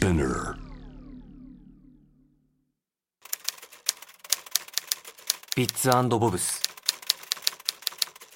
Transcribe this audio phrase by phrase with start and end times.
[0.00, 0.54] Spinner.
[5.54, 6.62] ビッツボブス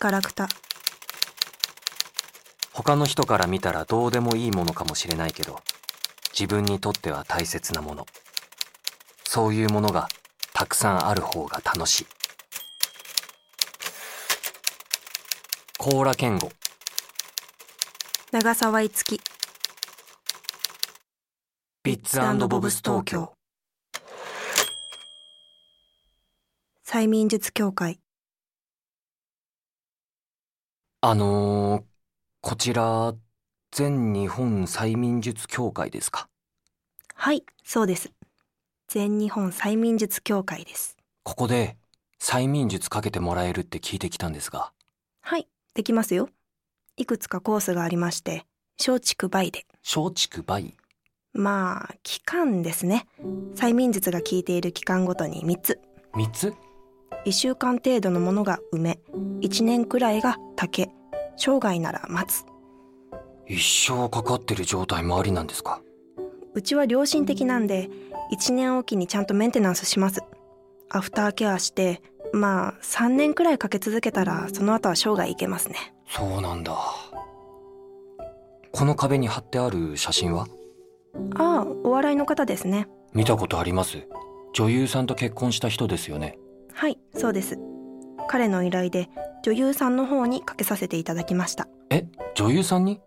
[0.00, 0.48] ガラクタ。
[2.72, 5.60] 他の人から見たらどうでもいいものかもしれないけど
[6.32, 8.06] 自分にとっては大切なもの。
[9.24, 10.08] そういうものが
[10.52, 12.06] たくさんある方が楽しい。
[15.78, 16.50] 甲羅健吾
[18.32, 19.20] 長沢いつき
[21.84, 23.32] ビッツボブス東京
[26.86, 27.98] 催眠術協会。
[31.00, 31.82] あのー、
[32.40, 33.14] こちら
[33.72, 36.28] 全日本催眠術協会ですか？
[37.16, 38.12] はいそうです。
[38.86, 40.96] 全日本催眠術協会です。
[41.24, 41.76] ここで
[42.20, 44.70] 催眠術かけてもらえるって聞いてきたんですが。
[45.20, 46.28] はいできますよ。
[46.96, 48.46] いくつかコースがありまして
[48.78, 49.66] 松竹梅で。
[49.82, 50.74] 松竹梅
[51.32, 53.06] まあ期間ですね。
[53.54, 55.80] 催眠術が効いている期間ごとに3つ。
[56.14, 56.54] 3つ
[57.24, 58.98] ？1週間程度のものが梅
[59.40, 60.90] 1年くらいが竹。
[61.36, 62.44] 生涯なら松
[63.46, 63.58] 一
[63.88, 65.80] 生かかってる状態もありなんですか？
[66.54, 67.88] うちは良心的なんで
[68.32, 70.22] 1年おきにちゃんとメンテナンスします。
[70.90, 72.02] アフターケアして
[72.34, 75.94] まあ3年くらいかけ続けたらその後は生涯いけますね。
[76.06, 76.76] そうなんだ。
[78.72, 80.46] この壁に貼ってある写真は？
[81.34, 82.88] ああお笑いの方ですね。
[83.12, 84.06] 見たことあります？
[84.52, 86.38] 女優さんと結婚した人ですよね？
[86.72, 87.58] はいそうです。
[88.28, 89.08] 彼の依頼で
[89.42, 91.68] 女優さんの方にかけさせていただきました。
[91.90, 93.00] え女優さんに？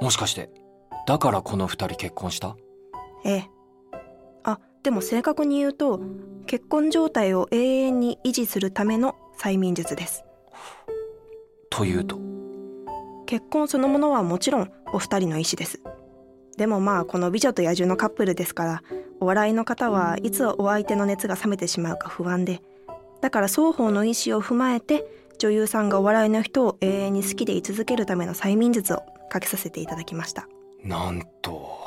[0.00, 0.50] もしかして
[1.06, 2.56] だからこの二人結婚した？
[3.24, 3.50] ええ。
[4.44, 6.00] あでも正確に言うと
[6.46, 10.24] 結婚状態を永遠に維持するための催眠術です。
[11.70, 12.18] というと？
[13.26, 15.82] 結婚そのものはもちろんお二人の意思です
[16.58, 18.82] でもまあこの美女と野獣のカップルですから
[19.20, 22.60] お笑いの方はいつお相手の熱が冷めてしまうか不安で
[23.22, 25.06] だから双方の意思を踏まえて
[25.38, 30.48] 女優さんがお笑いの人を永遠に好きでい続けるための催眠術をかけさせていただきました。
[30.82, 31.78] なんと。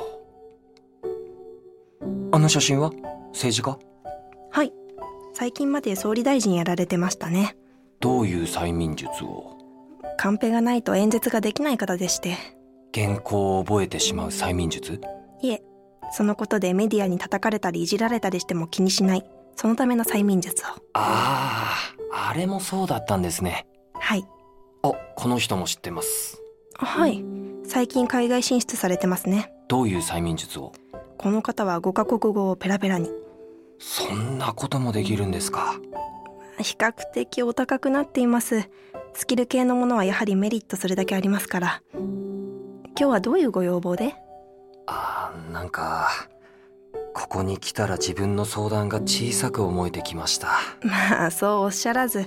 [2.32, 2.90] あの写真は？
[3.32, 3.78] 政治家？
[4.50, 4.72] はい。
[5.34, 7.56] 最近まで総理大臣やられてましたね。
[8.00, 9.58] どういう催眠術を？
[10.16, 12.36] カンペがないと演説ができない方でして
[12.94, 15.00] 原稿を覚えてしまう催眠術？
[15.40, 15.62] いえ
[16.12, 19.24] そのことでメディアに叩かれたりいじられたりしても気にしない。
[19.56, 20.66] そのための催眠術を。
[20.94, 21.76] あ
[22.12, 23.66] ああれもそうだったんですね。
[23.94, 24.24] はい。
[24.82, 26.42] あこの人も知ってます。
[26.74, 27.24] はい。
[27.64, 29.52] 最近海外進出されてますね。
[29.68, 30.72] どういう催眠術を？
[31.18, 33.10] この方は5カ国語をペラペラに。
[33.78, 35.76] そんなこともできるんですか？
[36.58, 38.68] 比較的お高くなっています。
[39.14, 41.82] スキル系のものはやはりメリットそれだけありますから
[42.98, 44.14] 今日はどういうご要望で？
[44.86, 46.08] あーなんか
[47.14, 50.48] ここに来たら自分の相談が小さく思えてきました。
[50.84, 52.24] まあそうおっしゃらず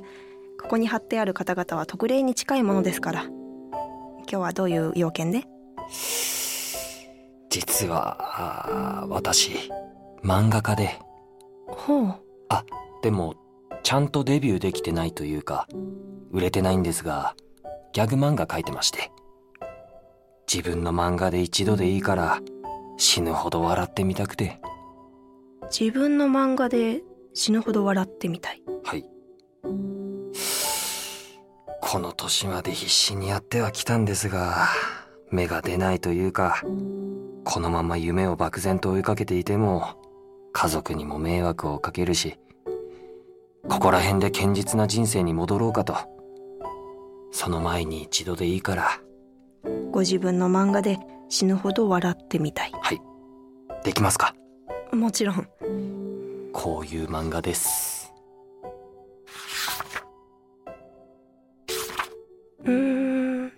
[0.61, 3.23] ここに貼ってある方々は特例に近いものですから。
[3.23, 5.43] 今日はどういう要件で？
[7.49, 9.71] 実はあー私
[10.23, 10.99] 漫画家で。
[11.67, 12.13] ほう。
[12.49, 12.63] あ
[13.01, 13.35] でも
[13.83, 15.67] ちゃんとデビューできてないというか
[16.31, 17.35] 売れてないんですが
[17.93, 19.11] ギャグ漫画描いてまして
[20.51, 22.39] 自分の漫画で一度でいいから
[22.97, 24.59] 死ぬほど笑ってみたくて。
[25.71, 27.01] 自分の漫画で
[27.33, 28.61] 死ぬほど笑ってみたい。
[28.83, 29.05] はい。
[31.81, 34.67] この年まで必死にやってはきたんですが
[35.31, 36.61] 芽が出ないというか
[37.43, 39.95] このまま夢を漠然と追いかけていても
[40.51, 42.37] 家族にも迷惑をかけるし
[43.69, 45.95] ここら辺で堅実な人生に戻ろうかと。
[47.31, 49.01] その前に一度でいいから
[49.91, 50.99] ご自分の漫画で
[51.29, 52.71] 死ぬほど笑ってみたい。
[52.81, 53.01] はい。
[53.83, 54.35] できますか？
[54.91, 55.47] もちろん。
[56.53, 58.13] こういう漫画です。
[62.63, 63.51] うーん。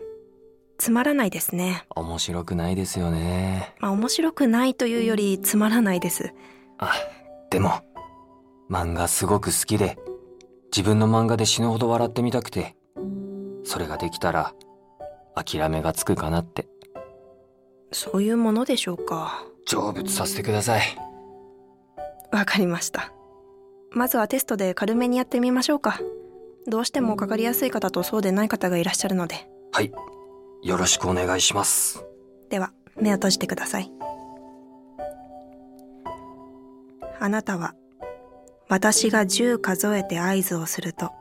[0.77, 1.85] つまらないですね。
[1.95, 3.75] 面白くないですよね。
[3.79, 6.33] まあ面白くないというよりつまらないです。
[6.77, 6.93] あ
[7.49, 7.81] でも
[8.69, 9.97] 漫画すごく好きで
[10.75, 12.75] 自分の漫画で死ぬほど笑ってみたくて
[13.63, 14.53] それができたら
[15.43, 16.67] 諦めがつくかなって。
[17.91, 19.43] そういうものでしょうか。
[19.65, 20.81] 成仏させてください。
[22.31, 23.11] わかりました。
[23.91, 25.99] まずはテストで軽めにやってみましょうか。
[26.67, 29.49] どうしてもかかりやすい方とそうでない方がいらっしゃるので。
[29.71, 29.91] はい。
[30.63, 32.03] よろしくお願いします。
[32.49, 33.91] では目を閉じてください。
[37.19, 37.73] あなたは
[38.69, 41.11] 私が10数えて合図をすると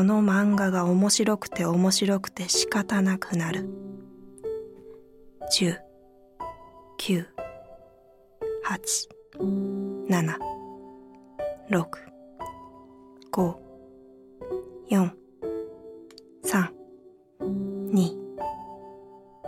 [0.00, 3.68] この漫画が面白くて面白くて仕方なくなる。
[5.52, 5.76] 10 9
[6.96, 7.26] 九
[8.64, 9.08] 八
[10.08, 10.38] 七
[11.68, 11.98] 六
[13.30, 13.60] 五
[14.88, 15.12] 四
[16.44, 16.72] 三
[17.92, 18.16] 二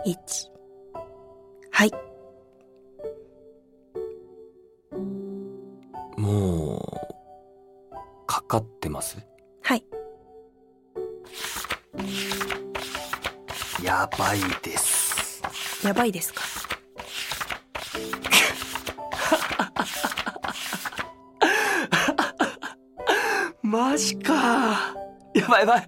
[0.05, 0.51] 一。
[1.71, 1.91] はい。
[6.15, 9.32] もうかかってます？
[13.93, 15.43] やばいです。
[15.85, 16.41] やばいですか？
[23.61, 24.95] マジか。
[25.35, 25.87] やばいやばい。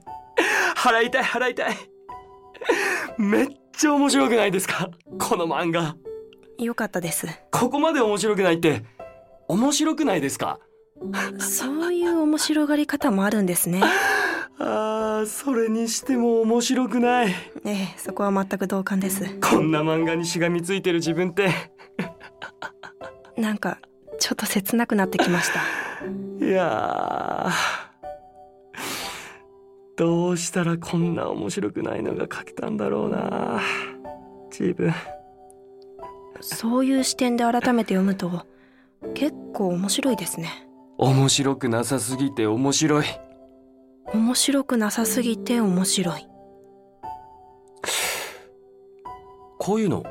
[0.78, 1.76] 払いたい払いたい。
[3.18, 4.92] めっちゃ面白くないですか？
[5.20, 5.96] この漫画。
[6.60, 7.28] よかったです。
[7.50, 8.84] ここまで面白くないって
[9.48, 10.60] 面白くないですか？
[11.40, 13.82] そういう面白がり方もあるんですね
[14.58, 17.30] あーそれにしても面白くない。
[17.66, 19.26] ええそこは全く同感です。
[19.42, 21.50] こんな漫画にしがみついてる自分って。
[23.38, 23.80] なんか
[24.20, 25.60] ちょっと切なくなってきました。
[26.46, 27.52] いやー。
[29.98, 33.62] どうしたらこんな面白くないのが書けたんだろうな。
[34.52, 34.94] 自分。
[36.42, 38.46] そういう視点で改めて読むと
[39.14, 40.68] 結構面白いですね。
[40.98, 43.06] 面白くなさすぎて面白い
[44.14, 46.28] 面白くなさすぎて面白い。
[49.58, 50.04] こういうの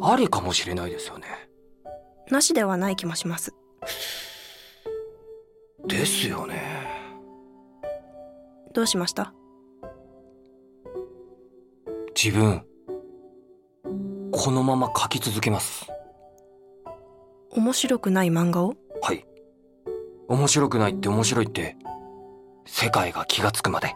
[0.00, 1.26] ありかもしれないですよね。
[2.30, 3.54] なしではない気もします。
[5.86, 6.62] ですよね。
[8.72, 9.34] どうしました？
[12.14, 12.64] 自分
[14.32, 15.86] このまま書き続けます。
[17.50, 18.74] 面白くない漫画を？
[19.02, 19.26] はい
[20.28, 21.76] 面白くないって面白いって
[22.64, 23.94] 世界が気がつくまで。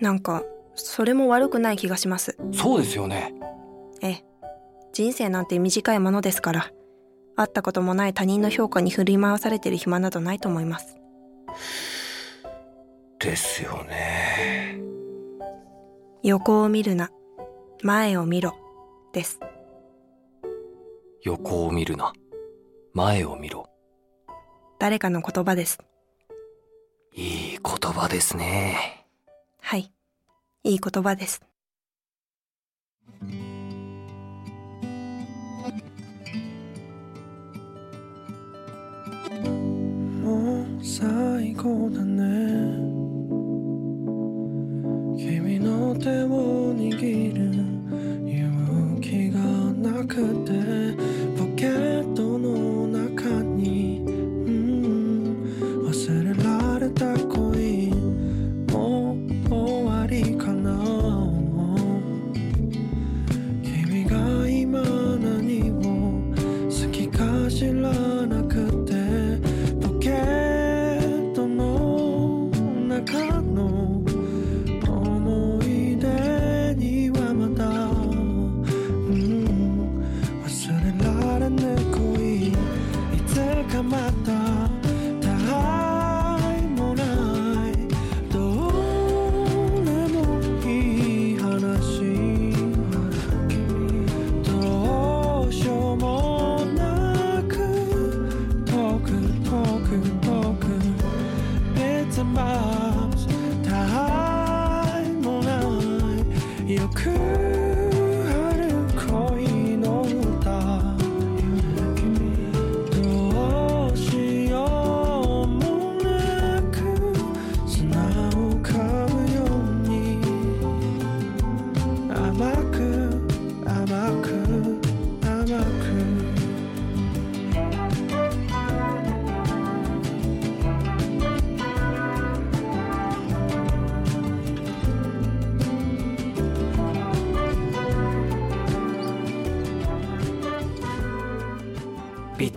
[0.00, 0.42] なんか
[0.74, 2.36] それも悪くない気がします。
[2.52, 3.34] そうですよね。
[4.02, 4.24] ええ。
[4.92, 6.70] 人生なんて短いものですから
[7.36, 10.96] 会ったこともない他人の評価に振り回されてる暇などないと思います。
[13.18, 14.80] ですよね。
[16.22, 17.10] 横を見るな。
[17.82, 18.54] 前を見ろ。
[19.12, 19.38] です。
[21.22, 22.12] 横を見るな。
[22.94, 23.68] 前を見ろ
[24.78, 25.78] 誰かの言葉です。
[27.14, 29.06] いい言葉ですね。
[29.60, 29.90] はい。
[30.64, 31.40] いい言葉です。
[40.22, 42.26] もう最高だね。
[45.16, 47.40] 君の手を握る
[48.30, 49.40] 勇気が
[49.90, 51.15] なくて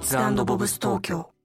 [0.09, 1.38] ビッツボブス東京。